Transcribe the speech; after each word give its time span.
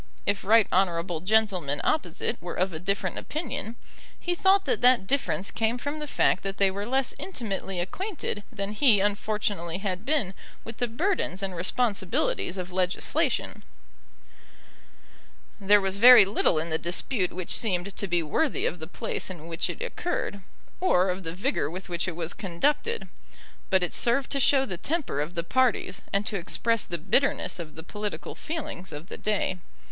If 0.25 0.43
right 0.43 0.65
honourable 0.73 1.19
gentlemen 1.19 1.79
opposite 1.83 2.41
were 2.41 2.55
of 2.55 2.73
a 2.73 2.79
different 2.79 3.19
opinion, 3.19 3.75
he 4.19 4.33
thought 4.33 4.65
that 4.65 4.81
that 4.81 5.05
difference 5.05 5.51
came 5.51 5.77
from 5.77 5.99
the 5.99 6.07
fact 6.07 6.41
that 6.41 6.57
they 6.57 6.71
were 6.71 6.87
less 6.87 7.13
intimately 7.19 7.79
acquainted 7.79 8.41
than 8.51 8.71
he 8.71 8.99
unfortunately 8.99 9.77
had 9.77 10.03
been 10.03 10.33
with 10.63 10.77
the 10.77 10.87
burdens 10.87 11.43
and 11.43 11.55
responsibilities 11.55 12.57
of 12.57 12.71
legislation. 12.71 13.61
There 15.59 15.79
was 15.79 15.99
very 15.99 16.25
little 16.25 16.57
in 16.57 16.71
the 16.71 16.79
dispute 16.79 17.31
which 17.31 17.55
seemed 17.55 17.95
to 17.95 18.07
be 18.07 18.23
worthy 18.23 18.65
of 18.65 18.79
the 18.79 18.87
place 18.87 19.29
in 19.29 19.45
which 19.45 19.69
it 19.69 19.83
occurred, 19.83 20.41
or 20.79 21.11
of 21.11 21.21
the 21.21 21.35
vigour 21.35 21.69
with 21.69 21.89
which 21.89 22.07
it 22.07 22.15
was 22.15 22.33
conducted; 22.33 23.07
but 23.69 23.83
it 23.83 23.93
served 23.93 24.31
to 24.31 24.39
show 24.39 24.65
the 24.65 24.77
temper 24.77 25.21
of 25.21 25.35
the 25.35 25.43
parties, 25.43 26.01
and 26.11 26.25
to 26.25 26.37
express 26.39 26.85
the 26.85 26.97
bitterness 26.97 27.59
of 27.59 27.75
the 27.75 27.83
political 27.83 28.33
feelings 28.33 28.91
of 28.91 29.07
the 29.07 29.17
day. 29.19 29.59